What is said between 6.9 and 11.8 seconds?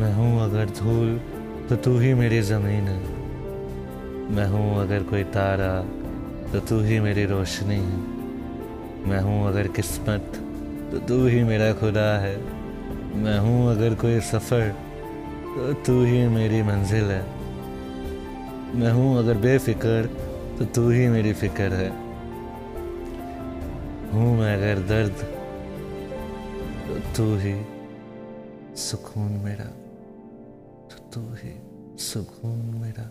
मेरी रोशनी है। मैं हूँ अगर किस्मत तो तू ही मेरा